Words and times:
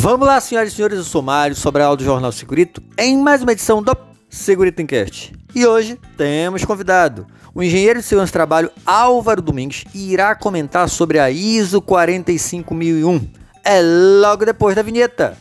Vamos 0.00 0.28
lá, 0.28 0.40
senhoras 0.40 0.72
e 0.72 0.76
senhores, 0.76 0.96
eu 0.96 1.02
sou 1.02 1.20
Mário 1.20 1.56
Sobral 1.56 1.96
do 1.96 2.04
Jornal 2.04 2.30
Segurito, 2.30 2.80
em 2.96 3.18
mais 3.18 3.42
uma 3.42 3.50
edição 3.50 3.82
do 3.82 3.96
Segurito 4.30 4.80
Encast. 4.80 5.32
E 5.52 5.66
hoje 5.66 5.98
temos 6.16 6.64
convidado, 6.64 7.26
o 7.52 7.60
engenheiro 7.60 7.98
de 7.98 8.06
segurança 8.06 8.28
de 8.28 8.32
trabalho 8.34 8.70
Álvaro 8.86 9.42
Domingues 9.42 9.82
irá 9.92 10.36
comentar 10.36 10.88
sobre 10.88 11.18
a 11.18 11.32
ISO 11.32 11.82
45001. 11.82 13.28
É 13.64 13.80
logo 13.82 14.46
depois 14.46 14.76
da 14.76 14.82
vinheta. 14.82 15.36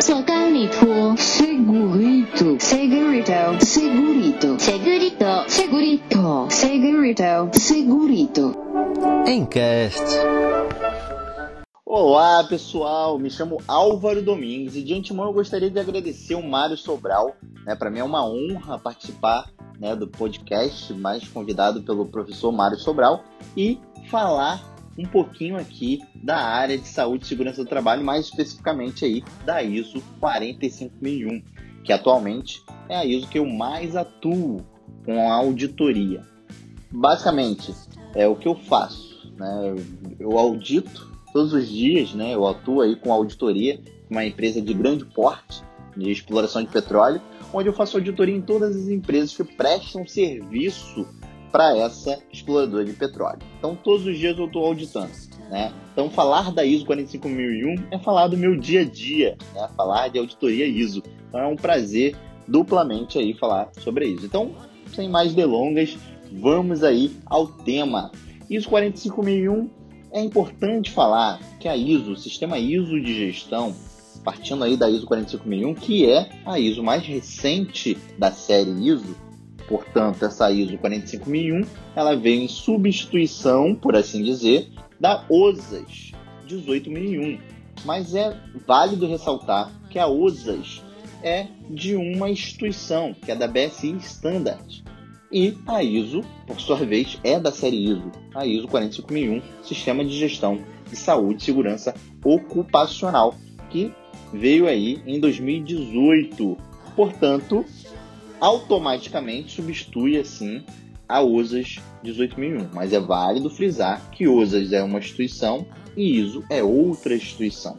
Segurito, 0.00 1.14
segurito, 1.18 2.56
segurito, 2.58 3.58
segurito, 3.60 4.56
segurito, 4.58 5.46
segurito, 5.50 6.48
segurito, 6.48 7.50
segurito. 7.60 8.56
Encast. 9.26 10.02
Olá 11.96 12.42
pessoal, 12.42 13.20
me 13.20 13.30
chamo 13.30 13.62
Álvaro 13.68 14.20
Domingues 14.20 14.74
e 14.74 14.82
de 14.82 14.92
antemão 14.92 15.26
eu 15.26 15.32
gostaria 15.32 15.70
de 15.70 15.78
agradecer 15.78 16.34
o 16.34 16.42
Mário 16.42 16.76
Sobral. 16.76 17.36
Né? 17.64 17.76
Para 17.76 17.88
mim 17.88 18.00
é 18.00 18.04
uma 18.04 18.28
honra 18.28 18.76
participar 18.80 19.48
né, 19.78 19.94
do 19.94 20.08
podcast, 20.08 20.92
mais 20.92 21.28
convidado 21.28 21.84
pelo 21.84 22.04
professor 22.06 22.50
Mário 22.50 22.76
Sobral, 22.80 23.22
e 23.56 23.78
falar 24.10 24.74
um 24.98 25.04
pouquinho 25.04 25.56
aqui 25.56 26.02
da 26.16 26.36
área 26.36 26.76
de 26.76 26.88
saúde 26.88 27.26
e 27.26 27.28
segurança 27.28 27.62
do 27.62 27.70
trabalho, 27.70 28.04
mais 28.04 28.24
especificamente 28.24 29.04
aí 29.04 29.22
da 29.44 29.62
ISO 29.62 30.02
45001, 30.18 31.44
que 31.84 31.92
atualmente 31.92 32.60
é 32.88 32.96
a 32.96 33.04
ISO 33.04 33.28
que 33.28 33.38
eu 33.38 33.46
mais 33.46 33.94
atuo 33.94 34.66
com 35.04 35.30
a 35.30 35.34
auditoria. 35.34 36.22
Basicamente, 36.90 37.72
é 38.16 38.26
o 38.26 38.34
que 38.34 38.48
eu 38.48 38.56
faço. 38.56 39.32
Né? 39.38 39.76
Eu 40.18 40.36
audito 40.36 41.13
todos 41.34 41.52
os 41.52 41.68
dias, 41.68 42.14
né? 42.14 42.32
Eu 42.32 42.46
atuo 42.46 42.80
aí 42.80 42.94
com 42.94 43.12
auditoria, 43.12 43.80
uma 44.08 44.24
empresa 44.24 44.62
de 44.62 44.72
grande 44.72 45.04
porte 45.04 45.62
de 45.96 46.10
exploração 46.10 46.62
de 46.62 46.68
petróleo, 46.68 47.20
onde 47.52 47.68
eu 47.68 47.72
faço 47.72 47.96
auditoria 47.96 48.34
em 48.34 48.40
todas 48.40 48.76
as 48.76 48.88
empresas 48.88 49.36
que 49.36 49.42
prestam 49.42 50.06
serviço 50.06 51.06
para 51.50 51.76
essa 51.76 52.20
exploradora 52.32 52.84
de 52.84 52.92
petróleo. 52.92 53.40
Então, 53.58 53.76
todos 53.76 54.06
os 54.06 54.16
dias 54.16 54.38
eu 54.38 54.46
estou 54.46 54.64
auditando. 54.64 55.10
Né? 55.50 55.72
Então, 55.92 56.08
falar 56.08 56.52
da 56.52 56.64
ISO 56.64 56.86
45001 56.86 57.88
é 57.90 57.98
falar 57.98 58.28
do 58.28 58.36
meu 58.36 58.56
dia 58.56 58.82
a 58.82 58.84
dia, 58.84 59.36
né? 59.54 59.68
falar 59.76 60.08
de 60.08 60.18
auditoria 60.18 60.66
ISO. 60.66 61.02
Então, 61.28 61.40
é 61.40 61.46
um 61.46 61.56
prazer 61.56 62.16
duplamente 62.46 63.18
aí 63.18 63.34
falar 63.34 63.70
sobre 63.78 64.06
isso. 64.06 64.24
Então, 64.24 64.52
sem 64.94 65.08
mais 65.08 65.34
delongas, 65.34 65.96
vamos 66.32 66.84
aí 66.84 67.16
ao 67.26 67.46
tema. 67.46 68.12
ISO 68.48 68.68
45001 68.68 69.83
é 70.14 70.20
importante 70.20 70.92
falar 70.92 71.40
que 71.58 71.66
a 71.66 71.76
ISO, 71.76 72.12
o 72.12 72.16
sistema 72.16 72.56
ISO 72.56 73.00
de 73.00 73.26
gestão, 73.26 73.74
partindo 74.22 74.62
aí 74.62 74.76
da 74.76 74.88
ISO 74.88 75.06
45001, 75.06 75.74
que 75.74 76.08
é 76.08 76.30
a 76.46 76.56
ISO 76.56 76.84
mais 76.84 77.04
recente 77.04 77.98
da 78.16 78.30
série 78.30 78.70
ISO, 78.70 79.16
portanto, 79.68 80.24
essa 80.24 80.52
ISO 80.52 80.78
45001, 80.78 81.62
ela 81.96 82.14
veio 82.14 82.42
em 82.42 82.48
substituição, 82.48 83.74
por 83.74 83.96
assim 83.96 84.22
dizer, 84.22 84.70
da 85.00 85.24
OSAS 85.28 86.12
18001. 86.46 87.40
Mas 87.84 88.14
é 88.14 88.38
válido 88.64 89.08
ressaltar 89.08 89.72
que 89.90 89.98
a 89.98 90.06
OSAS 90.06 90.80
é 91.24 91.48
de 91.68 91.96
uma 91.96 92.30
instituição, 92.30 93.12
que 93.14 93.32
é 93.32 93.34
da 93.34 93.48
BSI 93.48 93.96
Standard. 93.96 94.84
E 95.34 95.58
a 95.66 95.82
ISO, 95.82 96.20
por 96.46 96.60
sua 96.60 96.76
vez, 96.76 97.18
é 97.24 97.40
da 97.40 97.50
série 97.50 97.90
ISO, 97.90 98.12
a 98.32 98.46
ISO 98.46 98.68
45001, 98.68 99.42
Sistema 99.64 100.04
de 100.04 100.16
Gestão 100.16 100.60
de 100.88 100.94
Saúde 100.94 101.42
e 101.42 101.44
Segurança 101.44 101.92
Ocupacional, 102.22 103.34
que 103.68 103.92
veio 104.32 104.68
aí 104.68 105.02
em 105.04 105.18
2018. 105.18 106.56
Portanto, 106.94 107.64
automaticamente 108.38 109.56
substitui 109.56 110.18
assim 110.18 110.64
a 111.08 111.20
OSAS 111.20 111.80
18001. 112.04 112.68
Mas 112.72 112.92
é 112.92 113.00
válido 113.00 113.50
frisar 113.50 114.08
que 114.12 114.28
OSAS 114.28 114.72
é 114.72 114.84
uma 114.84 115.00
instituição 115.00 115.66
e 115.96 116.16
ISO 116.16 116.44
é 116.48 116.62
outra 116.62 117.12
instituição. 117.12 117.76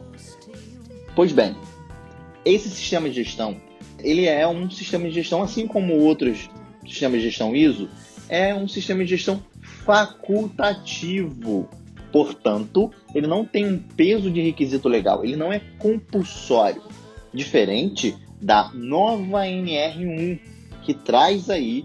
Pois 1.14 1.32
bem, 1.32 1.56
esse 2.44 2.68
sistema 2.68 3.08
de 3.08 3.24
gestão, 3.24 3.56
ele 4.00 4.26
é 4.26 4.46
um 4.46 4.68
sistema 4.68 5.08
de 5.08 5.14
gestão 5.14 5.42
assim 5.42 5.66
como 5.66 5.94
outros 5.94 6.50
sistema 6.88 7.16
de 7.16 7.22
gestão 7.24 7.54
ISO 7.54 7.88
é 8.28 8.54
um 8.54 8.66
sistema 8.66 9.04
de 9.04 9.10
gestão 9.10 9.42
facultativo. 9.84 11.68
Portanto, 12.12 12.90
ele 13.14 13.26
não 13.26 13.44
tem 13.44 13.66
um 13.66 13.78
peso 13.78 14.30
de 14.30 14.40
requisito 14.40 14.88
legal, 14.88 15.24
ele 15.24 15.36
não 15.36 15.52
é 15.52 15.60
compulsório. 15.78 16.82
Diferente 17.32 18.16
da 18.40 18.70
nova 18.72 19.44
NR1, 19.44 20.38
que 20.82 20.94
traz 20.94 21.50
aí 21.50 21.84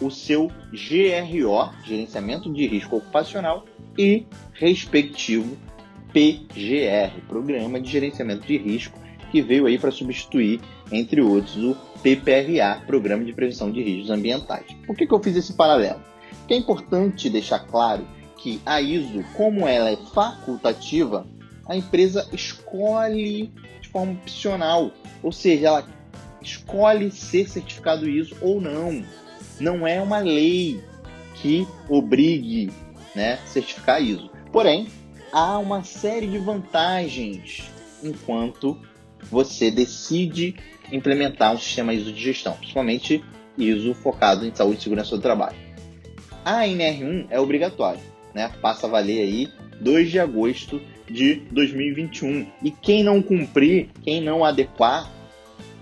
o 0.00 0.10
seu 0.10 0.50
GRO, 0.70 1.70
Gerenciamento 1.84 2.52
de 2.52 2.66
Risco 2.66 2.96
Ocupacional, 2.96 3.64
e 3.98 4.26
respectivo 4.52 5.56
PGR, 6.12 7.20
Programa 7.28 7.80
de 7.80 7.90
Gerenciamento 7.90 8.46
de 8.46 8.56
Risco, 8.56 8.98
que 9.30 9.42
veio 9.42 9.66
aí 9.66 9.78
para 9.78 9.90
substituir, 9.90 10.60
entre 10.90 11.20
outros, 11.20 11.56
o 11.56 11.76
PPRA, 12.06 12.84
Programa 12.86 13.24
de 13.24 13.32
Prevenção 13.32 13.72
de 13.72 13.82
Riscos 13.82 14.10
Ambientais. 14.10 14.66
Por 14.86 14.94
que, 14.94 15.08
que 15.08 15.12
eu 15.12 15.20
fiz 15.20 15.34
esse 15.34 15.54
paralelo? 15.54 16.00
Porque 16.38 16.54
é 16.54 16.56
importante 16.56 17.28
deixar 17.28 17.58
claro 17.58 18.06
que 18.36 18.60
a 18.64 18.80
ISO, 18.80 19.24
como 19.34 19.66
ela 19.66 19.90
é 19.90 19.96
facultativa, 20.14 21.26
a 21.68 21.76
empresa 21.76 22.28
escolhe 22.32 23.52
de 23.80 23.88
forma 23.88 24.12
opcional, 24.12 24.92
ou 25.20 25.32
seja, 25.32 25.66
ela 25.66 25.88
escolhe 26.40 27.10
ser 27.10 27.48
certificado 27.48 28.08
ISO 28.08 28.36
ou 28.40 28.60
não. 28.60 29.04
Não 29.58 29.84
é 29.84 30.00
uma 30.00 30.20
lei 30.20 30.80
que 31.34 31.66
obrigue 31.88 32.70
né, 33.16 33.40
certificar 33.46 34.00
ISO. 34.00 34.30
Porém, 34.52 34.86
há 35.32 35.58
uma 35.58 35.82
série 35.82 36.28
de 36.28 36.38
vantagens 36.38 37.64
enquanto 38.00 38.78
você 39.28 39.72
decide 39.72 40.54
implementar 40.92 41.52
um 41.52 41.58
sistema 41.58 41.92
ISO 41.92 42.12
de 42.12 42.20
gestão, 42.20 42.54
principalmente 42.54 43.24
ISO 43.58 43.94
focado 43.94 44.46
em 44.46 44.54
saúde 44.54 44.78
e 44.78 44.82
segurança 44.82 45.16
do 45.16 45.22
trabalho. 45.22 45.56
A 46.44 46.62
NR1 46.62 47.26
é 47.30 47.40
obrigatória, 47.40 48.00
né? 48.34 48.52
passa 48.60 48.86
a 48.86 48.90
valer 48.90 49.20
aí 49.20 49.48
2 49.80 50.10
de 50.10 50.20
agosto 50.20 50.80
de 51.10 51.36
2021. 51.50 52.46
E 52.62 52.70
quem 52.70 53.02
não 53.02 53.22
cumprir, 53.22 53.90
quem 54.02 54.20
não 54.20 54.44
adequar, 54.44 55.10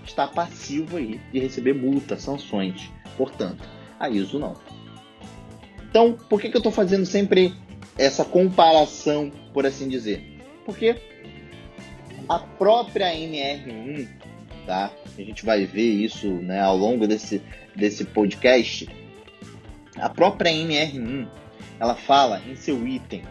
está 0.05 0.27
passivo 0.27 0.97
aí 0.97 1.19
de 1.31 1.39
receber 1.39 1.73
multas, 1.73 2.21
sanções. 2.21 2.89
Portanto, 3.17 3.63
a 3.99 4.09
ISO 4.09 4.39
não. 4.39 4.55
Então, 5.89 6.13
por 6.13 6.41
que, 6.41 6.49
que 6.49 6.57
eu 6.57 6.59
estou 6.59 6.71
fazendo 6.71 7.05
sempre 7.05 7.53
essa 7.97 8.25
comparação, 8.25 9.31
por 9.53 9.65
assim 9.65 9.87
dizer? 9.87 10.21
Porque 10.65 10.95
a 12.27 12.39
própria 12.39 13.13
NR1 13.13 14.07
tá? 14.65 14.91
A 15.17 15.21
gente 15.21 15.45
vai 15.45 15.65
ver 15.65 15.89
isso 15.89 16.27
né, 16.27 16.61
ao 16.61 16.75
longo 16.75 17.07
desse, 17.07 17.41
desse 17.75 18.05
podcast. 18.05 18.89
A 19.97 20.09
própria 20.09 20.51
NR1 20.51 21.27
ela 21.79 21.95
fala 21.95 22.41
em 22.47 22.55
seu 22.55 22.87
item 22.87 23.23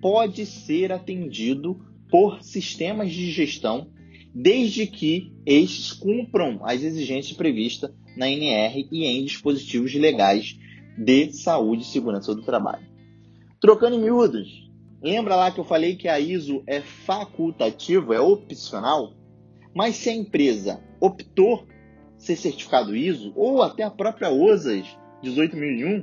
pode 0.00 0.46
ser 0.46 0.92
atendido 0.92 1.78
por 2.10 2.42
sistemas 2.42 3.10
de 3.10 3.30
gestão 3.30 3.88
desde 4.34 4.86
que 4.86 5.32
estes 5.46 5.92
cumpram 5.92 6.58
as 6.62 6.82
exigências 6.82 7.36
previstas 7.36 7.92
na 8.16 8.28
NR 8.28 8.88
e 8.90 9.04
em 9.04 9.24
dispositivos 9.24 9.94
legais 9.94 10.58
de 10.98 11.32
saúde 11.32 11.82
e 11.82 11.86
segurança 11.86 12.34
do 12.34 12.42
trabalho. 12.42 12.86
Trocando 13.60 13.96
em 13.96 14.02
miúdos, 14.02 14.68
lembra 15.00 15.36
lá 15.36 15.50
que 15.50 15.60
eu 15.60 15.64
falei 15.64 15.94
que 15.94 16.08
a 16.08 16.18
ISO 16.18 16.62
é 16.66 16.80
facultativo, 16.80 18.12
é 18.12 18.20
opcional? 18.20 19.12
Mas 19.74 19.96
se 19.96 20.10
a 20.10 20.14
empresa 20.14 20.82
optou 21.00 21.66
ser 22.16 22.36
certificado 22.36 22.96
ISO, 22.96 23.32
ou 23.36 23.62
até 23.62 23.82
a 23.82 23.90
própria 23.90 24.30
OSAS 24.30 24.86
18001, 25.22 26.02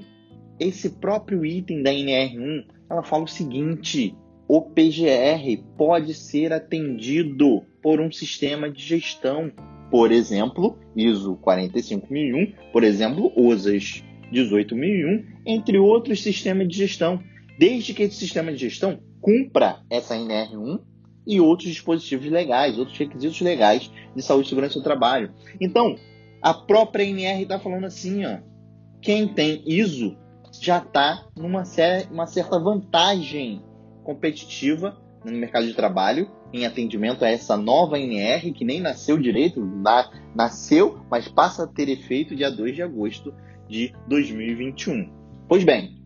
esse 0.60 0.90
próprio 0.90 1.46
item 1.46 1.82
da 1.82 1.92
NR1, 1.92 2.66
ela 2.90 3.04
fala 3.04 3.24
o 3.24 3.28
seguinte: 3.28 4.16
o 4.48 4.62
PGR 4.62 5.64
pode 5.78 6.14
ser 6.14 6.52
atendido 6.52 7.64
por 7.82 8.00
um 8.00 8.12
sistema 8.12 8.70
de 8.70 8.82
gestão. 8.84 9.52
Por 9.90 10.12
exemplo, 10.12 10.78
ISO 10.96 11.36
45001, 11.38 12.54
por 12.72 12.84
exemplo, 12.84 13.32
OSAS 13.36 14.04
18001, 14.32 15.26
entre 15.46 15.78
outros 15.78 16.22
sistemas 16.22 16.68
de 16.68 16.78
gestão, 16.78 17.22
desde 17.60 17.94
que 17.94 18.04
esse 18.04 18.16
sistema 18.16 18.52
de 18.52 18.58
gestão 18.58 19.00
cumpra 19.20 19.80
essa 19.90 20.16
NR1 20.16 20.80
e 21.28 21.40
outros 21.40 21.70
dispositivos 21.70 22.30
legais, 22.30 22.78
outros 22.78 22.98
requisitos 22.98 23.40
legais 23.42 23.92
de 24.16 24.22
saúde 24.22 24.48
e 24.48 24.50
segurança 24.50 24.80
do 24.80 24.84
trabalho. 24.84 25.34
Então, 25.60 25.96
a 26.42 26.54
própria 26.54 27.04
NR 27.04 27.44
está 27.44 27.60
falando 27.60 27.86
assim, 27.86 28.26
ó, 28.26 28.40
quem 29.02 29.28
tem 29.28 29.62
ISO 29.66 30.18
já 30.60 30.80
está 30.80 31.28
numa 31.38 31.64
uma 32.12 32.28
certa 32.28 32.60
vantagem 32.60 33.62
competitiva 34.14 35.02
no 35.24 35.32
mercado 35.32 35.66
de 35.66 35.74
trabalho 35.74 36.30
em 36.52 36.66
atendimento 36.66 37.24
a 37.24 37.30
essa 37.30 37.56
nova 37.56 37.98
NR 37.98 38.52
que 38.52 38.66
nem 38.66 38.82
nasceu 38.82 39.18
direito, 39.18 39.62
nasceu, 40.36 41.06
mas 41.10 41.28
passa 41.28 41.64
a 41.64 41.68
ter 41.68 41.88
efeito 41.88 42.36
dia 42.36 42.52
2 42.52 42.76
de 42.76 42.82
agosto 42.82 43.34
de 43.70 43.94
2021. 44.08 45.10
Pois 45.48 45.64
bem, 45.64 45.98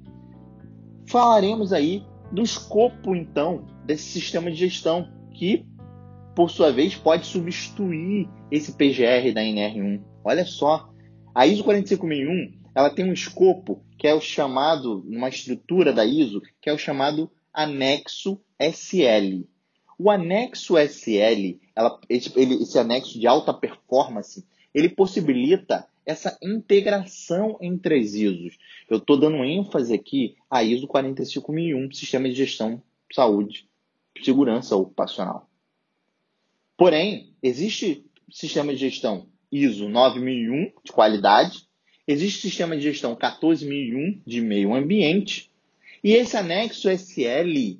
falaremos 1.07 1.73
aí 1.73 2.03
do 2.31 2.43
escopo 2.43 3.15
então 3.15 3.65
desse 3.85 4.03
sistema 4.03 4.51
de 4.51 4.57
gestão 4.57 5.09
que 5.33 5.65
por 6.35 6.51
sua 6.51 6.71
vez 6.71 6.95
pode 6.95 7.25
substituir 7.25 8.29
esse 8.51 8.73
PGR 8.73 9.33
da 9.33 9.41
NR1. 9.41 10.01
Olha 10.23 10.45
só, 10.45 10.89
a 11.33 11.47
ISO 11.47 11.63
45001 11.63 12.65
ela 12.75 12.89
tem 12.89 13.09
um 13.09 13.13
escopo 13.13 13.81
que 13.97 14.07
é 14.07 14.13
o 14.13 14.19
chamado, 14.19 15.03
uma 15.07 15.29
estrutura 15.29 15.93
da 15.93 16.05
ISO, 16.05 16.41
que 16.61 16.69
é 16.69 16.73
o 16.73 16.77
chamado 16.77 17.31
anexo 17.55 18.39
SL. 18.59 19.45
O 19.97 20.11
anexo 20.11 20.77
SL, 20.77 21.59
ela, 21.75 21.99
esse, 22.09 22.31
ele, 22.37 22.55
esse 22.55 22.77
anexo 22.77 23.17
de 23.19 23.25
alta 23.25 23.53
performance, 23.53 24.45
ele 24.73 24.89
possibilita 24.89 25.87
essa 26.05 26.37
integração 26.43 27.57
entre 27.61 27.97
as 27.97 28.13
ISOs. 28.13 28.57
Eu 28.89 28.97
estou 28.97 29.17
dando 29.17 29.43
ênfase 29.43 29.93
aqui 29.93 30.35
à 30.49 30.63
ISO 30.63 30.87
45001, 30.87 31.91
Sistema 31.93 32.29
de 32.29 32.35
Gestão 32.35 32.81
Saúde 33.11 33.67
Segurança 34.23 34.75
Ocupacional. 34.75 35.49
Porém, 36.77 37.33
existe 37.41 38.05
sistema 38.29 38.73
de 38.73 38.79
gestão 38.79 39.27
ISO 39.51 39.87
9001 39.87 40.71
de 40.83 40.91
qualidade, 40.91 41.67
existe 42.07 42.41
sistema 42.41 42.75
de 42.75 42.83
gestão 42.83 43.15
14001 43.15 44.21
de 44.25 44.41
meio 44.41 44.73
ambiente, 44.73 45.51
e 46.05 46.13
esse 46.13 46.37
anexo 46.37 46.87
SL, 46.87 47.79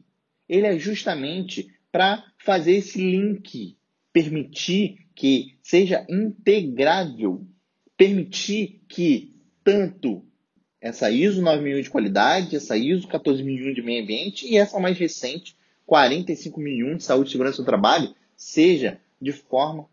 ele 0.50 0.66
é 0.66 0.80
justamente 0.80 1.72
para 1.92 2.26
fazer 2.40 2.78
esse 2.78 2.98
link, 2.98 3.78
permitir 4.12 5.06
que 5.14 5.56
seja 5.62 6.04
integrável, 6.10 7.46
permitir 7.96 8.82
que 8.88 9.32
tanto 9.64 10.26
essa 10.82 11.12
ISO 11.12 11.40
9001 11.40 11.82
de 11.84 11.90
qualidade, 11.92 12.56
essa 12.56 12.76
ISO 12.76 13.08
14001 13.08 13.76
de 13.76 13.84
meio 13.84 14.02
ambiente 14.02 14.48
e 14.48 14.58
essa 14.58 14.80
mais 14.80 14.98
recente 14.98 15.56
45001 15.86 16.98
de 16.98 17.04
saúde 17.04 17.30
e 17.30 17.32
segurança 17.32 17.62
do 17.62 17.66
trabalho 17.68 18.16
seja 18.36 19.00
de 19.22 19.34
forma 19.34 19.88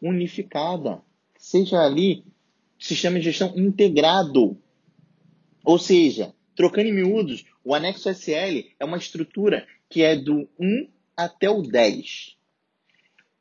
unificada, 0.00 1.02
seja 1.36 1.80
ali 1.80 2.24
sistema 2.78 3.18
de 3.18 3.24
gestão 3.24 3.52
integrado. 3.56 4.56
Ou 5.64 5.80
seja, 5.80 6.32
trocando 6.54 6.88
em 6.88 6.92
miúdos, 6.92 7.44
o 7.64 7.74
anexo 7.74 8.08
SL 8.08 8.68
é 8.78 8.84
uma 8.84 8.98
estrutura 8.98 9.66
que 9.88 10.02
é 10.02 10.16
do 10.16 10.48
1 10.58 10.88
até 11.16 11.48
o 11.48 11.62
10. 11.62 12.36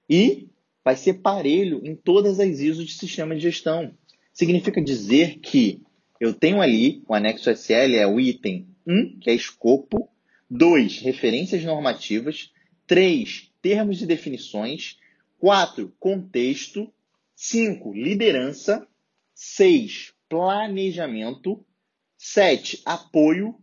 E 0.10 0.48
vai 0.84 0.96
ser 0.96 1.16
parelho 1.16 1.82
em 1.84 1.96
todas 1.96 2.40
as 2.40 2.60
ISOs 2.60 2.88
de 2.88 2.94
sistema 2.94 3.36
de 3.36 3.42
gestão. 3.42 3.96
Significa 4.34 4.82
dizer 4.82 5.40
que 5.40 5.82
eu 6.20 6.34
tenho 6.34 6.62
ali, 6.62 7.04
o 7.08 7.14
anexo 7.14 7.50
SL 7.50 7.96
é 7.96 8.08
o 8.08 8.20
item 8.20 8.68
1, 8.86 9.20
que 9.20 9.30
é 9.30 9.34
escopo, 9.34 10.10
2, 10.50 11.00
referências 11.00 11.64
normativas, 11.64 12.52
3, 12.86 13.52
termos 13.62 14.02
e 14.02 14.06
definições, 14.06 14.98
4, 15.40 15.94
contexto, 16.00 16.92
5, 17.36 17.94
liderança, 17.94 18.88
6, 19.34 20.14
planejamento, 20.30 21.66
7, 22.26 22.82
apoio, 22.86 23.54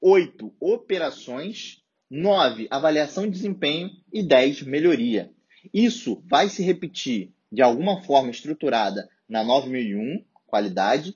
8, 0.00 0.50
operações, 0.58 1.82
9, 2.10 2.66
avaliação 2.70 3.24
de 3.24 3.32
desempenho. 3.32 3.90
E 4.10 4.22
10, 4.22 4.62
melhoria. 4.62 5.30
Isso 5.72 6.22
vai 6.26 6.48
se 6.48 6.62
repetir 6.62 7.34
de 7.52 7.60
alguma 7.60 8.00
forma 8.00 8.30
estruturada 8.30 9.06
na 9.28 9.44
9001, 9.44 10.24
qualidade, 10.46 11.14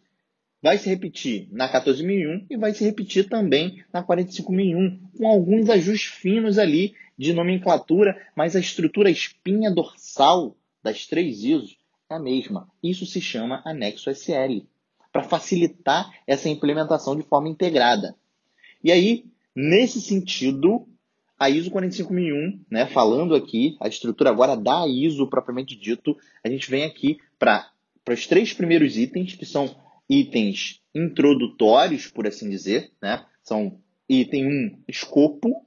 vai 0.62 0.76
se 0.76 0.90
repetir 0.90 1.48
na 1.50 1.70
14001 1.70 2.46
e 2.50 2.56
vai 2.58 2.74
se 2.74 2.84
repetir 2.84 3.30
também 3.30 3.82
na 3.90 4.02
45001, 4.02 5.00
com 5.16 5.26
alguns 5.26 5.70
ajustes 5.70 6.12
finos 6.12 6.58
ali 6.58 6.94
de 7.16 7.32
nomenclatura, 7.32 8.14
mas 8.36 8.54
a 8.54 8.60
estrutura 8.60 9.10
espinha 9.10 9.70
dorsal 9.70 10.54
das 10.82 11.06
três 11.06 11.42
ISOs 11.44 11.78
é 12.10 12.14
a 12.14 12.20
mesma. 12.20 12.68
Isso 12.82 13.06
se 13.06 13.22
chama 13.22 13.62
anexo 13.64 14.10
SL, 14.10 14.66
para 15.12 15.22
facilitar 15.22 16.10
essa 16.26 16.48
implementação 16.48 17.16
de 17.16 17.22
forma 17.22 17.48
integrada. 17.48 18.16
E 18.82 18.90
aí, 18.92 19.24
nesse 19.54 20.00
sentido, 20.00 20.86
a 21.38 21.48
ISO 21.48 21.70
45001, 21.70 22.64
né, 22.70 22.86
falando 22.86 23.34
aqui, 23.34 23.76
a 23.80 23.88
estrutura 23.88 24.30
agora 24.30 24.56
da 24.56 24.86
ISO 24.86 25.26
propriamente 25.26 25.74
dito, 25.74 26.16
a 26.44 26.48
gente 26.48 26.70
vem 26.70 26.84
aqui 26.84 27.18
para 27.38 27.72
os 28.08 28.26
três 28.26 28.52
primeiros 28.52 28.96
itens, 28.96 29.34
que 29.34 29.46
são 29.46 29.74
itens 30.08 30.80
introdutórios, 30.94 32.08
por 32.08 32.26
assim 32.26 32.50
dizer, 32.50 32.90
né? 33.00 33.24
São 33.42 33.80
item 34.08 34.46
1, 34.46 34.82
escopo, 34.88 35.66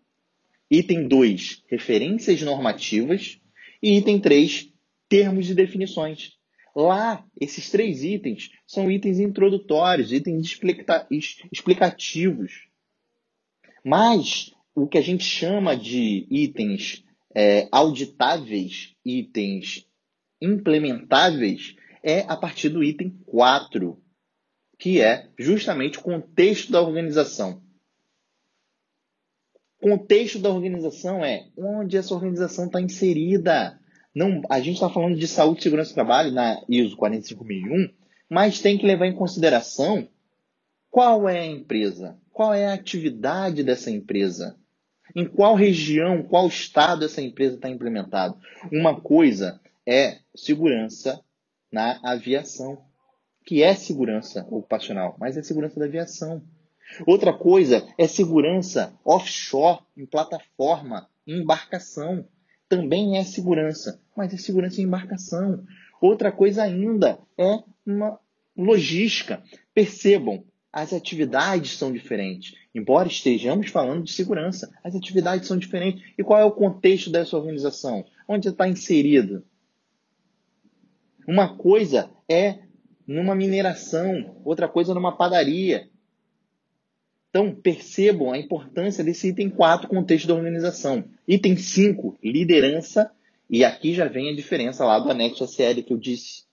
item 0.70 1.08
2, 1.08 1.64
referências 1.68 2.42
normativas 2.42 3.40
e 3.82 3.98
item 3.98 4.20
3, 4.20 4.70
termos 5.08 5.50
e 5.50 5.56
definições. 5.56 6.38
Lá, 6.76 7.24
esses 7.40 7.70
três 7.70 8.04
itens 8.04 8.50
são 8.66 8.90
itens 8.90 9.20
introdutórios, 9.20 10.12
itens 10.12 10.60
explicativos. 11.52 12.68
Mas 13.84 14.54
o 14.74 14.88
que 14.88 14.98
a 14.98 15.02
gente 15.02 15.24
chama 15.24 15.78
de 15.78 16.26
itens 16.32 17.04
é, 17.36 17.68
auditáveis, 17.72 18.96
itens 19.06 19.88
implementáveis, 20.42 21.76
é 22.02 22.22
a 22.22 22.36
partir 22.36 22.70
do 22.70 22.84
item 22.84 23.12
4, 23.26 24.02
que 24.78 25.00
é 25.00 25.30
justamente 25.38 26.00
o 26.00 26.02
contexto 26.02 26.72
da 26.72 26.82
organização. 26.82 27.62
Contexto 29.80 30.40
da 30.40 30.50
organização 30.50 31.24
é 31.24 31.50
onde 31.58 31.98
essa 31.98 32.14
organização 32.14 32.66
está 32.66 32.82
inserida. 32.82 33.80
Não, 34.14 34.42
a 34.50 34.60
gente 34.60 34.76
está 34.76 34.90
falando 34.90 35.18
de 35.18 35.28
saúde 35.28 35.60
e 35.60 35.64
segurança 35.64 35.92
do 35.92 35.96
trabalho 35.96 36.32
na 36.32 36.62
ISO 36.70 36.96
45001, 36.96 37.90
mas 38.30 38.62
tem 38.62 38.78
que 38.78 38.86
levar 38.86 39.08
em 39.08 39.16
consideração 39.16 40.08
qual 40.90 41.28
é 41.28 41.40
a 41.40 41.46
empresa, 41.46 42.18
qual 42.32 42.54
é 42.54 42.68
a 42.68 42.74
atividade 42.74 43.64
dessa 43.64 43.90
empresa, 43.90 44.56
em 45.16 45.26
qual 45.26 45.56
região, 45.56 46.24
qual 46.24 46.48
estado 46.48 47.06
essa 47.06 47.22
empresa 47.22 47.56
está 47.56 47.70
implementada. 47.70 48.36
Uma 48.72 49.00
coisa 49.00 49.60
é 49.86 50.20
segurança 50.36 51.20
na 51.72 52.00
aviação 52.04 52.78
que 53.46 53.62
é 53.62 53.74
segurança 53.76 54.46
ocupacional, 54.50 55.16
mas 55.20 55.36
é 55.36 55.44
segurança 55.44 55.80
da 55.80 55.86
aviação. 55.86 56.42
Outra 57.06 57.34
coisa 57.34 57.86
é 57.98 58.08
segurança 58.08 58.94
offshore, 59.04 59.80
em 59.98 60.06
plataforma, 60.06 61.10
em 61.26 61.42
embarcação. 61.42 62.26
Também 62.74 63.20
é 63.20 63.24
segurança, 63.24 64.02
mas 64.18 64.34
é 64.34 64.38
segurança 64.38 64.82
em 64.82 64.86
embarcação. 64.86 65.64
Outra 66.02 66.32
coisa 66.32 66.64
ainda 66.64 67.20
é 67.38 67.60
uma 67.86 68.20
logística. 68.58 69.44
Percebam, 69.76 70.44
as 70.72 70.92
atividades 70.92 71.78
são 71.78 71.94
diferentes. 71.94 72.56
Embora 72.74 73.08
estejamos 73.08 73.70
falando 73.70 74.06
de 74.06 74.12
segurança, 74.12 74.76
as 74.84 74.96
atividades 74.96 75.48
são 75.48 75.56
diferentes. 75.56 76.02
E 76.18 76.24
qual 76.24 76.40
é 76.40 76.46
o 76.46 76.52
contexto 76.52 77.12
dessa 77.12 77.38
organização? 77.38 78.04
Onde 78.28 78.50
está 78.50 78.68
inserido? 78.68 79.46
Uma 81.28 81.56
coisa 81.56 82.10
é 82.28 82.64
numa 83.06 83.36
mineração, 83.36 84.42
outra 84.44 84.68
coisa 84.68 84.96
numa 84.96 85.16
padaria. 85.16 85.92
Então, 87.30 87.54
percebam 87.54 88.32
a 88.32 88.38
importância 88.40 89.04
desse 89.04 89.28
item 89.28 89.52
4, 89.52 89.88
contexto 89.88 90.28
da 90.28 90.34
organização. 90.34 91.04
Item 91.28 91.56
5, 91.56 92.18
liderança. 92.24 93.12
E 93.50 93.64
aqui 93.64 93.94
já 93.94 94.08
vem 94.08 94.30
a 94.30 94.36
diferença 94.36 94.86
lá 94.86 95.00
do 95.00 95.10
anexo 95.10 95.44
ACL 95.44 95.84
que 95.84 95.94
eu 95.94 95.98
disse. 95.98 96.44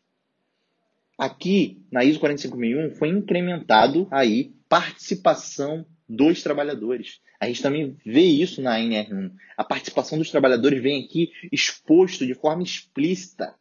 Aqui, 1.17 1.83
na 1.91 2.03
ISO 2.05 2.19
45001, 2.19 2.97
foi 2.97 3.09
incrementado 3.09 4.09
aí 4.11 4.55
participação 4.69 5.85
dos 6.09 6.43
trabalhadores. 6.43 7.21
A 7.39 7.47
gente 7.47 7.63
também 7.63 7.97
vê 8.05 8.23
isso 8.23 8.61
na 8.61 8.79
NR1. 8.79 9.33
A 9.57 9.65
participação 9.65 10.19
dos 10.19 10.31
trabalhadores 10.31 10.83
vem 10.83 11.05
aqui 11.05 11.31
exposto 11.53 12.27
de 12.27 12.35
forma 12.35 12.63
explícita, 12.63 13.55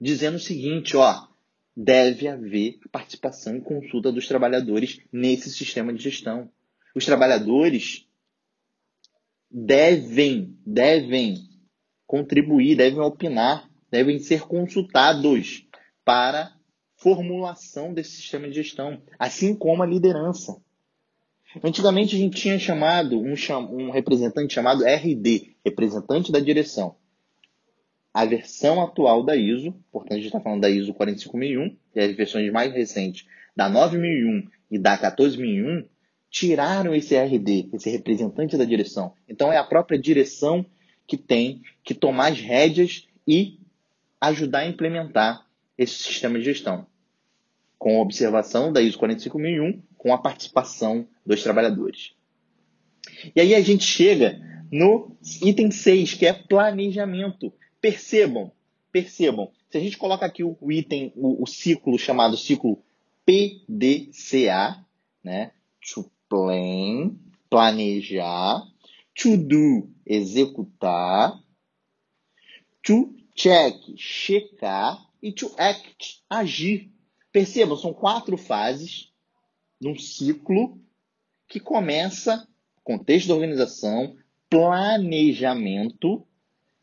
dizendo 0.00 0.36
o 0.36 0.40
seguinte, 0.40 0.96
ó, 0.96 1.26
deve 1.76 2.28
haver 2.28 2.78
participação 2.92 3.56
e 3.56 3.60
consulta 3.60 4.12
dos 4.12 4.28
trabalhadores 4.28 5.00
nesse 5.12 5.50
sistema 5.50 5.92
de 5.92 6.02
gestão. 6.02 6.50
Os 6.94 7.04
trabalhadores 7.04 8.06
devem, 9.54 10.58
devem 10.66 11.36
contribuir, 12.04 12.76
devem 12.76 12.98
opinar, 12.98 13.70
devem 13.88 14.18
ser 14.18 14.40
consultados 14.42 15.64
para 16.04 16.52
formulação 16.96 17.94
desse 17.94 18.16
sistema 18.16 18.48
de 18.48 18.54
gestão, 18.54 19.00
assim 19.16 19.54
como 19.54 19.84
a 19.84 19.86
liderança. 19.86 20.60
Antigamente 21.62 22.16
a 22.16 22.18
gente 22.18 22.40
tinha 22.40 22.58
chamado 22.58 23.20
um, 23.20 23.34
um 23.70 23.90
representante 23.92 24.52
chamado 24.52 24.84
RD, 24.84 25.54
representante 25.64 26.32
da 26.32 26.40
direção. 26.40 26.96
A 28.12 28.24
versão 28.24 28.82
atual 28.82 29.22
da 29.22 29.36
ISO, 29.36 29.72
portanto 29.92 30.14
a 30.14 30.16
gente 30.16 30.26
está 30.26 30.40
falando 30.40 30.62
da 30.62 30.70
ISO 30.70 30.92
45001, 30.94 31.76
e 31.94 32.00
as 32.00 32.16
versões 32.16 32.50
mais 32.52 32.72
recentes 32.72 33.24
da 33.54 33.68
9001 33.68 34.48
e 34.70 34.78
da 34.78 34.98
14001, 34.98 35.86
tiraram 36.34 36.92
esse 36.92 37.14
RD, 37.16 37.68
esse 37.72 37.88
representante 37.88 38.56
da 38.56 38.64
direção. 38.64 39.14
Então 39.28 39.52
é 39.52 39.56
a 39.56 39.62
própria 39.62 39.96
direção 39.96 40.66
que 41.06 41.16
tem 41.16 41.62
que 41.84 41.94
tomar 41.94 42.32
as 42.32 42.40
rédeas 42.40 43.06
e 43.24 43.60
ajudar 44.20 44.60
a 44.60 44.66
implementar 44.66 45.46
esse 45.78 45.94
sistema 45.94 46.36
de 46.36 46.44
gestão, 46.44 46.88
com 47.78 47.98
a 47.98 48.02
observação 48.02 48.72
da 48.72 48.82
ISO 48.82 48.98
45001, 48.98 49.80
com 49.96 50.12
a 50.12 50.18
participação 50.18 51.06
dos 51.24 51.40
trabalhadores. 51.40 52.14
E 53.32 53.40
aí 53.40 53.54
a 53.54 53.60
gente 53.60 53.84
chega 53.84 54.40
no 54.72 55.16
item 55.40 55.70
6, 55.70 56.14
que 56.14 56.26
é 56.26 56.32
planejamento. 56.32 57.52
Percebam, 57.80 58.50
percebam, 58.90 59.52
se 59.70 59.78
a 59.78 59.80
gente 59.80 59.96
coloca 59.96 60.26
aqui 60.26 60.42
o, 60.42 60.56
item, 60.72 61.12
o, 61.14 61.44
o 61.44 61.46
ciclo 61.46 61.96
chamado 61.96 62.36
ciclo 62.36 62.82
PDCA, 63.24 64.84
né? 65.22 65.52
Plan, 66.34 67.16
planejar, 67.48 68.66
to 69.14 69.36
do, 69.36 69.88
executar, 70.04 71.40
to 72.82 73.14
check, 73.36 73.76
checar 73.96 75.00
e 75.22 75.30
to 75.30 75.54
act, 75.56 76.24
agir. 76.28 76.90
Percebam, 77.30 77.76
são 77.76 77.94
quatro 77.94 78.36
fases 78.36 79.12
num 79.80 79.96
ciclo 79.96 80.80
que 81.46 81.60
começa 81.60 82.48
contexto 82.82 83.28
da 83.28 83.34
organização, 83.34 84.16
planejamento, 84.50 86.26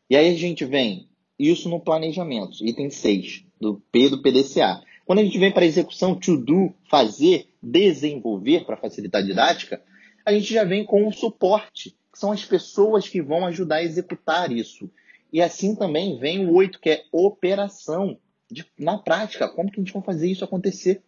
e 0.08 0.16
aí 0.16 0.28
a 0.28 0.36
gente 0.36 0.64
vem 0.64 1.10
isso 1.38 1.68
no 1.68 1.78
planejamento, 1.78 2.64
item 2.64 2.88
6 2.88 3.44
do 3.60 3.82
P 3.92 4.08
do 4.08 4.22
PDCA. 4.22 4.82
Quando 5.04 5.18
a 5.18 5.24
gente 5.24 5.38
vem 5.38 5.52
para 5.52 5.62
a 5.64 5.66
execução, 5.66 6.14
to 6.14 6.36
do, 6.36 6.72
fazer, 6.88 7.48
desenvolver 7.62 8.64
para 8.64 8.76
facilitar 8.76 9.22
a 9.22 9.24
didática, 9.24 9.82
a 10.24 10.32
gente 10.32 10.52
já 10.52 10.64
vem 10.64 10.84
com 10.84 11.06
o 11.06 11.12
suporte, 11.12 11.96
que 12.12 12.18
são 12.18 12.30
as 12.30 12.44
pessoas 12.44 13.08
que 13.08 13.20
vão 13.20 13.46
ajudar 13.46 13.76
a 13.76 13.82
executar 13.82 14.52
isso. 14.52 14.90
E 15.32 15.40
assim 15.40 15.74
também 15.74 16.18
vem 16.18 16.46
o 16.46 16.54
8, 16.54 16.78
que 16.78 16.90
é 16.90 17.04
operação. 17.10 18.18
De, 18.50 18.66
na 18.78 18.98
prática, 18.98 19.48
como 19.48 19.70
que 19.70 19.80
a 19.80 19.82
gente 19.82 19.92
vai 19.92 20.02
fazer 20.02 20.30
isso 20.30 20.44
acontecer? 20.44 21.02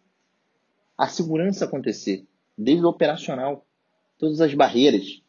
A 0.97 1.07
segurança 1.07 1.65
acontecer, 1.65 2.25
desde 2.57 2.83
o 2.83 2.89
operacional, 2.89 3.65
todas 4.17 4.41
as 4.41 4.53
barreiras. 4.53 5.21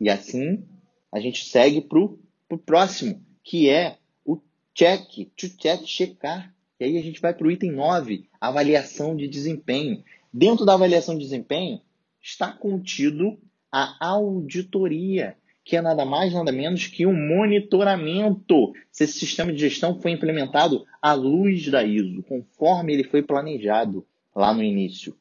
E 0.00 0.10
assim 0.10 0.66
a 1.12 1.20
gente 1.20 1.44
segue 1.44 1.80
para 1.80 1.98
o 1.98 2.58
próximo, 2.58 3.24
que 3.42 3.68
é 3.68 3.98
o 4.24 4.40
check, 4.74 5.30
to 5.36 5.48
check, 5.56 5.84
checar. 5.86 6.54
E 6.80 6.84
aí 6.84 6.96
a 6.96 7.02
gente 7.02 7.20
vai 7.20 7.34
para 7.34 7.46
o 7.46 7.50
item 7.50 7.72
9, 7.72 8.26
avaliação 8.40 9.14
de 9.14 9.28
desempenho. 9.28 10.02
Dentro 10.32 10.64
da 10.64 10.72
avaliação 10.72 11.14
de 11.14 11.22
desempenho 11.22 11.78
está 12.22 12.50
contido 12.50 13.38
a 13.70 13.94
auditoria, 14.00 15.36
que 15.62 15.76
é 15.76 15.82
nada 15.82 16.06
mais, 16.06 16.32
nada 16.32 16.50
menos 16.50 16.86
que 16.86 17.04
um 17.04 17.12
monitoramento 17.12 18.72
se 18.90 19.04
esse 19.04 19.18
sistema 19.18 19.52
de 19.52 19.58
gestão 19.58 20.00
foi 20.00 20.12
implementado 20.12 20.86
à 21.02 21.12
luz 21.12 21.68
da 21.68 21.84
ISO, 21.84 22.22
conforme 22.22 22.94
ele 22.94 23.04
foi 23.04 23.22
planejado 23.22 24.06
lá 24.34 24.54
no 24.54 24.62
início. 24.62 25.14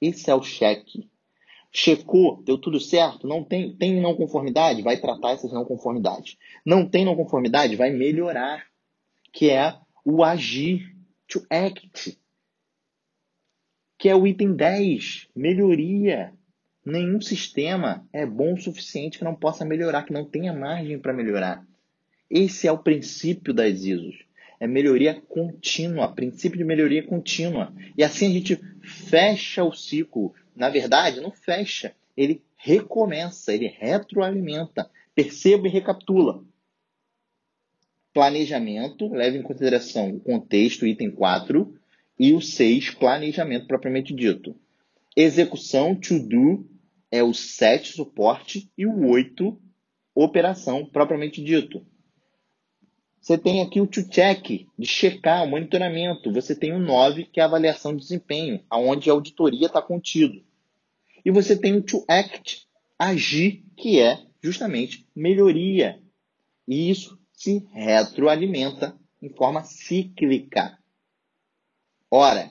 Esse 0.00 0.30
é 0.30 0.34
o 0.34 0.42
cheque. 0.42 1.08
Checou, 1.70 2.42
deu 2.42 2.58
tudo 2.58 2.80
certo, 2.80 3.26
não 3.26 3.44
tem, 3.44 3.72
tem 3.76 4.00
não 4.00 4.16
conformidade, 4.16 4.82
vai 4.82 4.96
tratar 4.96 5.30
essas 5.30 5.52
não 5.52 5.64
conformidades. 5.64 6.36
Não 6.66 6.86
tem 6.86 7.04
não 7.04 7.14
conformidade, 7.14 7.76
vai 7.76 7.90
melhorar, 7.90 8.66
que 9.32 9.48
é 9.48 9.74
o 10.04 10.24
agir, 10.24 10.94
to 11.28 11.44
act, 11.50 12.18
que 13.98 14.08
é 14.08 14.16
o 14.16 14.26
item 14.26 14.54
10, 14.54 15.28
melhoria. 15.34 16.32
Nenhum 16.84 17.20
sistema 17.20 18.04
é 18.12 18.26
bom 18.26 18.54
o 18.54 18.60
suficiente 18.60 19.18
que 19.18 19.24
não 19.24 19.34
possa 19.34 19.64
melhorar, 19.64 20.02
que 20.02 20.12
não 20.12 20.24
tenha 20.24 20.52
margem 20.52 20.98
para 20.98 21.12
melhorar. 21.12 21.64
Esse 22.28 22.66
é 22.66 22.72
o 22.72 22.78
princípio 22.78 23.54
das 23.54 23.84
ISOs. 23.84 24.24
É 24.58 24.66
melhoria 24.66 25.20
contínua, 25.28 26.12
princípio 26.12 26.58
de 26.58 26.64
melhoria 26.64 27.02
contínua. 27.04 27.72
E 27.96 28.02
assim 28.02 28.26
a 28.26 28.30
gente 28.30 28.60
fecha 28.80 29.62
o 29.62 29.72
ciclo. 29.72 30.34
Na 30.54 30.68
verdade, 30.68 31.20
não 31.20 31.30
fecha, 31.30 31.94
ele 32.16 32.42
recomeça, 32.56 33.52
ele 33.52 33.66
retroalimenta. 33.66 34.90
Perceba 35.14 35.68
e 35.68 35.70
recapitula. 35.70 36.42
Planejamento, 38.12 39.08
leva 39.08 39.36
em 39.36 39.42
consideração 39.42 40.10
o 40.10 40.20
contexto, 40.20 40.86
item 40.86 41.10
4, 41.10 41.74
e 42.18 42.32
o 42.32 42.40
6, 42.40 42.90
planejamento 42.90 43.66
propriamente 43.66 44.14
dito. 44.14 44.54
Execução, 45.16 45.94
to 45.94 46.18
do, 46.18 46.68
é 47.10 47.22
o 47.22 47.32
7, 47.32 47.92
suporte, 47.92 48.70
e 48.76 48.86
o 48.86 49.08
8, 49.08 49.58
operação 50.14 50.84
propriamente 50.84 51.42
dito. 51.42 51.84
Você 53.22 53.38
tem 53.38 53.62
aqui 53.62 53.80
o 53.80 53.86
to 53.86 54.08
check, 54.08 54.66
de 54.76 54.86
checar, 54.86 55.44
o 55.44 55.46
monitoramento. 55.46 56.32
Você 56.32 56.56
tem 56.56 56.72
o 56.72 56.80
9, 56.80 57.26
que 57.26 57.38
é 57.38 57.44
a 57.44 57.46
avaliação 57.46 57.94
de 57.94 58.02
desempenho, 58.02 58.64
aonde 58.68 59.08
a 59.08 59.12
auditoria 59.12 59.68
está 59.68 59.80
contido. 59.80 60.42
E 61.24 61.30
você 61.30 61.56
tem 61.56 61.76
o 61.76 61.82
to 61.82 62.04
act, 62.08 62.66
agir, 62.98 63.64
que 63.76 64.00
é 64.00 64.26
justamente 64.42 65.06
melhoria. 65.14 66.00
E 66.66 66.90
isso 66.90 67.16
se 67.42 67.66
retroalimenta 67.72 68.96
em 69.20 69.28
forma 69.28 69.64
cíclica. 69.64 70.78
Ora, 72.08 72.50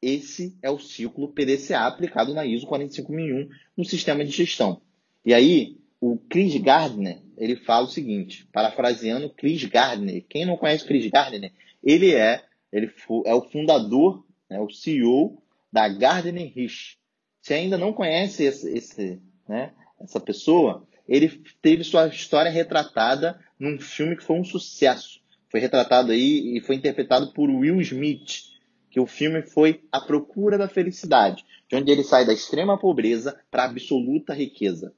esse 0.00 0.56
é 0.62 0.70
o 0.70 0.78
ciclo 0.78 1.32
PDCA 1.32 1.80
aplicado 1.80 2.32
na 2.32 2.46
ISO 2.46 2.64
45001 2.64 3.48
no 3.76 3.84
sistema 3.84 4.24
de 4.24 4.30
gestão. 4.30 4.80
E 5.26 5.34
aí, 5.34 5.80
o 6.00 6.16
Chris 6.16 6.56
Gardner, 6.58 7.20
ele 7.36 7.56
fala 7.56 7.86
o 7.86 7.90
seguinte, 7.90 8.46
parafraseando 8.52 9.30
Chris 9.30 9.64
Gardner. 9.64 10.24
Quem 10.28 10.46
não 10.46 10.56
conhece 10.56 10.86
Chris 10.86 11.10
Gardner, 11.10 11.52
ele 11.82 12.14
é, 12.14 12.44
ele 12.72 12.92
é 13.26 13.34
o 13.34 13.42
fundador, 13.42 14.24
né, 14.48 14.60
o 14.60 14.70
CEO 14.70 15.42
da 15.72 15.88
Gardner 15.88 16.52
Rich. 16.54 16.98
Se 17.42 17.52
ainda 17.52 17.76
não 17.76 17.92
conhece 17.92 18.44
esse, 18.44 18.78
esse, 18.78 19.20
né, 19.48 19.72
essa 19.98 20.20
pessoa, 20.20 20.86
ele 21.08 21.28
teve 21.60 21.82
sua 21.82 22.06
história 22.06 22.50
retratada 22.50 23.42
num 23.58 23.78
filme 23.78 24.16
que 24.16 24.24
foi 24.24 24.36
um 24.38 24.44
sucesso. 24.44 25.20
Foi 25.48 25.60
retratado 25.60 26.12
aí 26.12 26.56
e 26.56 26.60
foi 26.60 26.76
interpretado 26.76 27.32
por 27.32 27.48
Will 27.48 27.80
Smith 27.80 28.54
que 28.90 29.00
o 29.00 29.06
filme 29.06 29.42
foi 29.42 29.82
A 29.90 30.00
Procura 30.00 30.56
da 30.56 30.68
Felicidade, 30.68 31.44
de 31.68 31.74
onde 31.74 31.90
ele 31.90 32.04
sai 32.04 32.24
da 32.24 32.32
extrema 32.32 32.78
pobreza 32.78 33.36
para 33.50 33.64
a 33.64 33.66
absoluta 33.66 34.32
riqueza. 34.32 34.94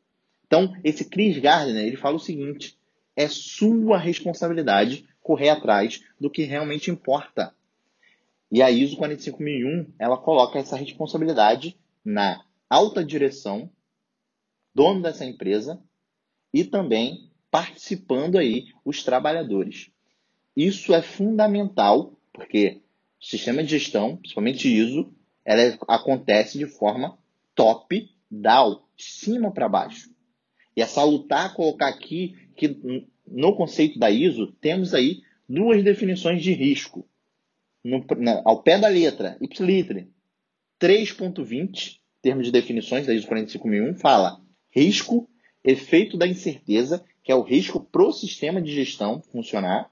Então, 0.46 0.76
esse 0.84 1.06
Chris 1.06 1.38
Gardner, 1.38 1.86
ele 1.86 1.96
fala 1.96 2.16
o 2.16 2.20
seguinte: 2.20 2.78
é 3.16 3.26
sua 3.26 3.96
responsabilidade 3.96 5.08
correr 5.22 5.48
atrás 5.48 6.04
do 6.20 6.30
que 6.30 6.42
realmente 6.42 6.90
importa. 6.90 7.54
E 8.52 8.62
a 8.62 8.70
ISO 8.70 8.96
45001, 8.96 9.94
ela 9.98 10.18
coloca 10.18 10.58
essa 10.58 10.76
responsabilidade 10.76 11.76
na 12.04 12.44
alta 12.68 13.02
direção, 13.02 13.70
dono 14.74 15.02
dessa 15.02 15.24
empresa, 15.24 15.82
e 16.52 16.64
também 16.64 17.30
participando 17.50 18.38
aí 18.38 18.66
os 18.84 19.02
trabalhadores. 19.02 19.90
Isso 20.56 20.94
é 20.94 21.02
fundamental, 21.02 22.12
porque 22.32 22.80
sistema 23.20 23.62
de 23.62 23.70
gestão, 23.70 24.16
principalmente 24.16 24.68
ISO, 24.68 25.12
ela 25.44 25.78
acontece 25.88 26.58
de 26.58 26.66
forma 26.66 27.18
top 27.54 28.10
down, 28.30 28.82
de 28.96 29.04
cima 29.04 29.52
para 29.52 29.68
baixo. 29.68 30.10
E 30.76 30.82
é 30.82 30.86
salutar 30.86 31.54
colocar 31.54 31.88
aqui 31.88 32.36
que 32.56 33.06
no 33.26 33.54
conceito 33.56 33.98
da 33.98 34.10
ISO 34.10 34.52
temos 34.60 34.94
aí 34.94 35.22
duas 35.48 35.82
definições 35.82 36.42
de 36.42 36.52
risco. 36.52 37.08
No, 37.82 38.04
na, 38.18 38.42
ao 38.44 38.62
pé 38.62 38.78
da 38.78 38.88
letra, 38.88 39.36
ipsilitre, 39.40 40.10
3.20, 40.80 41.98
termos 42.20 42.46
de 42.46 42.52
definições 42.52 43.06
da 43.06 43.14
ISO 43.14 43.26
45001, 43.28 43.94
fala 43.94 44.40
risco, 44.70 45.28
efeito 45.64 46.16
da 46.18 46.26
incerteza, 46.26 47.04
que 47.26 47.32
é 47.32 47.34
o 47.34 47.42
risco 47.42 47.80
para 47.80 48.04
o 48.04 48.12
sistema 48.12 48.62
de 48.62 48.72
gestão 48.72 49.20
funcionar, 49.20 49.90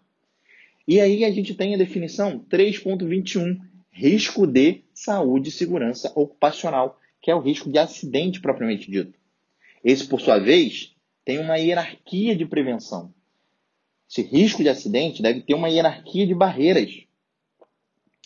e 0.86 1.00
aí 1.00 1.24
a 1.24 1.32
gente 1.32 1.52
tem 1.52 1.74
a 1.74 1.76
definição 1.76 2.38
3.21, 2.48 3.58
risco 3.90 4.46
de 4.46 4.84
saúde 4.94 5.48
e 5.48 5.52
segurança 5.52 6.12
ocupacional, 6.14 6.96
que 7.20 7.32
é 7.32 7.34
o 7.34 7.40
risco 7.40 7.72
de 7.72 7.76
acidente 7.76 8.40
propriamente 8.40 8.88
dito. 8.88 9.18
Esse, 9.82 10.06
por 10.06 10.20
sua 10.20 10.38
vez, 10.38 10.94
tem 11.24 11.40
uma 11.40 11.56
hierarquia 11.56 12.36
de 12.36 12.46
prevenção. 12.46 13.12
Esse 14.08 14.22
risco 14.22 14.62
de 14.62 14.68
acidente 14.68 15.20
deve 15.20 15.40
ter 15.40 15.54
uma 15.54 15.68
hierarquia 15.68 16.28
de 16.28 16.36
barreiras, 16.36 17.02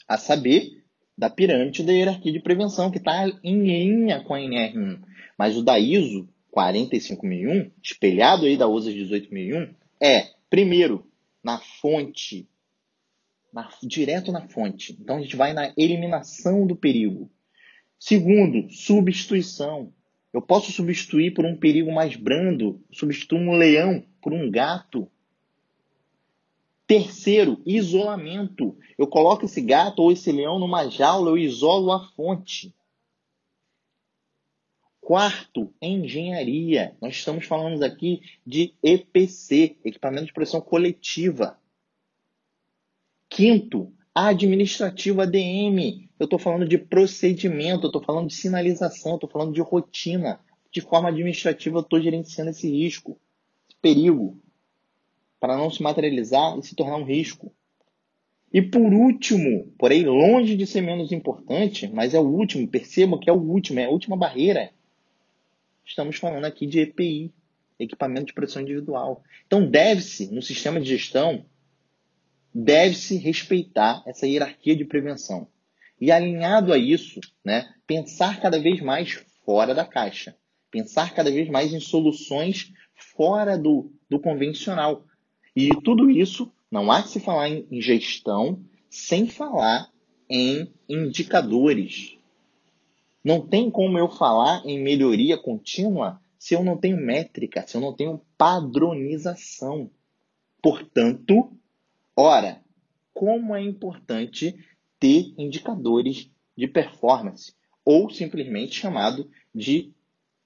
a 0.06 0.18
saber, 0.18 0.84
da 1.16 1.30
pirâmide 1.30 1.82
da 1.82 1.92
hierarquia 1.92 2.30
de 2.30 2.40
prevenção, 2.40 2.90
que 2.90 2.98
está 2.98 3.26
em 3.42 3.62
linha 3.62 4.22
com 4.22 4.34
a 4.34 4.38
NR1. 4.38 5.00
Mas 5.38 5.56
o 5.56 5.62
da 5.62 5.78
ISO 5.78 6.28
45001, 6.58 7.70
espelhado 7.80 8.44
aí 8.44 8.56
da 8.56 8.66
USA 8.66 8.90
18001, 8.90 9.74
é, 10.02 10.30
primeiro, 10.50 11.06
na 11.42 11.58
fonte, 11.58 12.48
na, 13.52 13.70
direto 13.82 14.32
na 14.32 14.48
fonte. 14.48 14.96
Então 15.00 15.16
a 15.16 15.20
gente 15.20 15.36
vai 15.36 15.52
na 15.52 15.72
eliminação 15.76 16.66
do 16.66 16.74
perigo. 16.74 17.30
Segundo, 17.98 18.68
substituição. 18.72 19.92
Eu 20.32 20.42
posso 20.42 20.72
substituir 20.72 21.32
por 21.32 21.44
um 21.44 21.56
perigo 21.56 21.92
mais 21.92 22.16
brando, 22.16 22.82
substituir 22.92 23.40
um 23.40 23.52
leão 23.52 24.04
por 24.20 24.32
um 24.32 24.50
gato. 24.50 25.08
Terceiro, 26.86 27.60
isolamento. 27.64 28.76
Eu 28.98 29.06
coloco 29.06 29.44
esse 29.44 29.60
gato 29.60 30.00
ou 30.00 30.10
esse 30.10 30.32
leão 30.32 30.58
numa 30.58 30.88
jaula, 30.88 31.30
eu 31.30 31.38
isolo 31.38 31.92
a 31.92 32.08
fonte. 32.10 32.74
Quarto, 35.08 35.72
engenharia. 35.80 36.94
Nós 37.00 37.16
estamos 37.16 37.46
falando 37.46 37.82
aqui 37.82 38.20
de 38.46 38.74
EPC, 38.82 39.78
equipamento 39.82 40.26
de 40.26 40.34
proteção 40.34 40.60
coletiva. 40.60 41.58
Quinto, 43.26 43.90
administrativo 44.14 45.22
ADM. 45.22 46.10
Eu 46.20 46.24
estou 46.24 46.38
falando 46.38 46.68
de 46.68 46.76
procedimento, 46.76 47.84
eu 47.84 47.88
estou 47.88 48.04
falando 48.04 48.28
de 48.28 48.34
sinalização, 48.34 49.12
eu 49.12 49.14
estou 49.14 49.30
falando 49.30 49.54
de 49.54 49.62
rotina. 49.62 50.40
De 50.70 50.82
forma 50.82 51.08
administrativa, 51.08 51.78
eu 51.78 51.80
estou 51.80 52.02
gerenciando 52.02 52.50
esse 52.50 52.70
risco, 52.70 53.18
esse 53.66 53.78
perigo, 53.80 54.38
para 55.40 55.56
não 55.56 55.70
se 55.70 55.82
materializar 55.82 56.58
e 56.58 56.62
se 56.62 56.74
tornar 56.74 56.96
um 56.96 57.04
risco. 57.04 57.50
E 58.52 58.60
por 58.60 58.92
último, 58.92 59.72
porém 59.78 60.04
longe 60.04 60.54
de 60.54 60.66
ser 60.66 60.82
menos 60.82 61.12
importante, 61.12 61.88
mas 61.88 62.12
é 62.12 62.20
o 62.20 62.28
último, 62.28 62.68
percebam 62.68 63.18
que 63.18 63.30
é 63.30 63.32
o 63.32 63.40
último, 63.40 63.80
é 63.80 63.86
a 63.86 63.90
última 63.90 64.14
barreira, 64.14 64.70
estamos 65.88 66.16
falando 66.16 66.44
aqui 66.44 66.66
de 66.66 66.80
EPI, 66.80 67.32
equipamento 67.78 68.26
de 68.26 68.34
proteção 68.34 68.62
individual. 68.62 69.22
Então, 69.46 69.68
deve-se, 69.68 70.32
no 70.32 70.42
sistema 70.42 70.80
de 70.80 70.88
gestão, 70.88 71.46
deve-se 72.54 73.16
respeitar 73.16 74.02
essa 74.06 74.26
hierarquia 74.26 74.76
de 74.76 74.84
prevenção. 74.84 75.48
E 76.00 76.12
alinhado 76.12 76.72
a 76.72 76.78
isso, 76.78 77.20
né, 77.44 77.72
pensar 77.86 78.40
cada 78.40 78.60
vez 78.60 78.80
mais 78.80 79.12
fora 79.44 79.74
da 79.74 79.84
caixa. 79.84 80.36
Pensar 80.70 81.14
cada 81.14 81.30
vez 81.30 81.48
mais 81.48 81.72
em 81.72 81.80
soluções 81.80 82.72
fora 82.94 83.56
do, 83.56 83.90
do 84.08 84.20
convencional. 84.20 85.06
E 85.56 85.70
tudo 85.82 86.10
isso 86.10 86.52
não 86.70 86.92
há 86.92 87.02
que 87.02 87.08
se 87.08 87.20
falar 87.20 87.48
em 87.48 87.80
gestão 87.80 88.62
sem 88.90 89.26
falar 89.26 89.90
em 90.28 90.72
indicadores, 90.88 92.17
não 93.28 93.46
tem 93.46 93.70
como 93.70 93.98
eu 93.98 94.08
falar 94.08 94.62
em 94.64 94.82
melhoria 94.82 95.36
contínua 95.36 96.18
se 96.38 96.54
eu 96.54 96.64
não 96.64 96.78
tenho 96.78 96.96
métrica, 96.96 97.62
se 97.66 97.76
eu 97.76 97.80
não 97.82 97.92
tenho 97.92 98.22
padronização. 98.38 99.90
Portanto, 100.62 101.52
ora, 102.16 102.64
como 103.12 103.54
é 103.54 103.60
importante 103.60 104.58
ter 104.98 105.34
indicadores 105.36 106.30
de 106.56 106.66
performance, 106.66 107.54
ou 107.84 108.08
simplesmente 108.08 108.74
chamado 108.74 109.30
de 109.54 109.92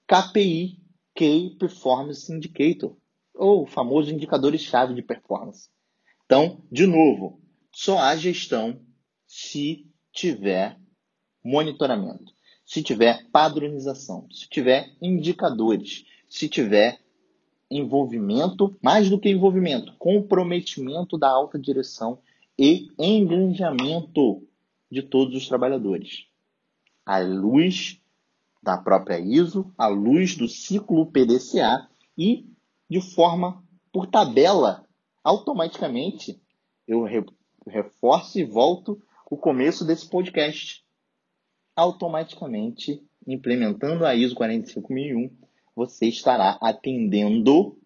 KPI, 0.05 0.77
Key 1.15 1.55
Performance 1.57 2.29
Indicator, 2.33 2.97
ou 3.33 3.63
o 3.63 3.65
famoso 3.65 4.11
indicadores-chave 4.11 4.93
de 4.93 5.01
performance. 5.01 5.69
Então, 6.25 6.61
de 6.69 6.85
novo, 6.85 7.39
só 7.71 7.99
há 7.99 8.13
gestão 8.17 8.81
se 9.25 9.87
tiver 10.11 10.77
monitoramento 11.41 12.32
se 12.65 12.81
tiver 12.81 13.27
padronização, 13.31 14.27
se 14.31 14.49
tiver 14.49 14.91
indicadores, 15.01 16.05
se 16.27 16.47
tiver 16.47 16.99
envolvimento, 17.69 18.75
mais 18.81 19.09
do 19.09 19.19
que 19.19 19.29
envolvimento, 19.29 19.93
comprometimento 19.97 21.17
da 21.17 21.29
alta 21.29 21.57
direção 21.57 22.19
e 22.57 22.89
engajamento 22.99 24.47
de 24.91 25.01
todos 25.01 25.35
os 25.35 25.47
trabalhadores. 25.47 26.25
À 27.05 27.19
luz 27.19 27.99
da 28.61 28.77
própria 28.77 29.19
ISO, 29.19 29.73
à 29.77 29.87
luz 29.87 30.35
do 30.35 30.47
ciclo 30.47 31.05
PDCA 31.07 31.89
e 32.17 32.45
de 32.89 33.01
forma 33.01 33.63
por 33.91 34.07
tabela, 34.07 34.85
automaticamente 35.23 36.39
eu 36.87 37.05
reforço 37.67 38.39
e 38.39 38.43
volto 38.43 39.01
o 39.29 39.35
começo 39.35 39.83
desse 39.83 40.07
podcast 40.07 40.82
automaticamente, 41.75 43.01
implementando 43.27 44.05
a 44.05 44.15
ISO 44.15 44.35
45001, 44.35 45.29
você 45.75 46.07
estará 46.07 46.57
atendendo 46.61 47.77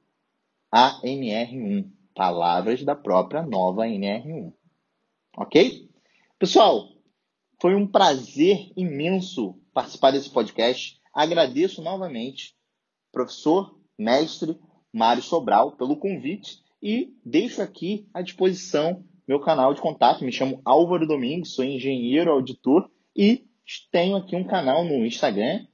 a 0.72 1.02
NR1, 1.02 1.90
palavras 2.14 2.84
da 2.84 2.96
própria 2.96 3.44
nova 3.44 3.84
NR1. 3.86 4.54
Ok? 5.38 5.90
Pessoal, 6.38 6.90
foi 7.62 7.76
um 7.76 7.88
prazer 7.88 8.72
imenso 8.76 9.60
participar 9.74 10.12
desse 10.12 10.30
podcast. 10.30 11.00
Agradeço 11.14 11.82
novamente, 11.82 12.56
professor, 13.12 13.80
mestre 13.98 14.60
Mário 14.94 15.24
Sobral, 15.24 15.72
pelo 15.72 15.98
convite 15.98 16.62
e 16.82 17.16
deixo 17.26 17.62
aqui 17.62 18.08
à 18.14 18.22
disposição 18.22 19.04
meu 19.28 19.40
canal 19.40 19.74
de 19.74 19.82
contato. 19.82 20.24
Me 20.24 20.32
chamo 20.32 20.62
Álvaro 20.64 21.08
Domingos, 21.08 21.54
sou 21.54 21.66
engenheiro 21.66 22.32
auditor 22.32 22.90
e 23.16 23.46
tenho 23.92 24.16
aqui 24.16 24.36
um 24.36 24.44
canal 24.44 24.84
no 24.84 25.06
Instagram 25.06 25.66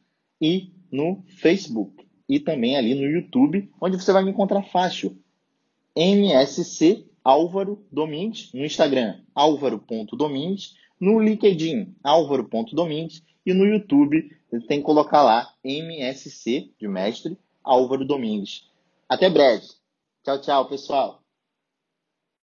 e 0.41 0.71
no 0.91 1.23
Facebook. 1.39 2.05
E 2.27 2.39
também 2.39 2.77
ali 2.77 2.95
no 2.95 3.05
YouTube, 3.05 3.69
onde 3.81 3.97
você 3.97 4.11
vai 4.11 4.23
me 4.23 4.31
encontrar 4.31 4.63
fácil. 4.63 5.17
MSC 5.95 7.05
Álvaro 7.23 7.85
Domingues, 7.89 8.51
no 8.53 8.65
Instagram, 8.65 9.21
álvaro.domingues, 9.33 10.75
no 10.99 11.19
LinkedIn, 11.19 11.95
álvaro.domingues, 12.03 13.23
e 13.45 13.53
no 13.53 13.65
YouTube, 13.65 14.29
tem 14.67 14.79
que 14.79 14.85
colocar 14.85 15.21
lá 15.21 15.53
MSC, 15.63 16.73
de 16.77 16.87
mestre, 16.87 17.37
Álvaro 17.63 18.05
Domingues. 18.05 18.69
Até 19.07 19.29
breve. 19.29 19.65
Tchau, 20.23 20.41
tchau, 20.41 20.67
pessoal. 20.67 21.22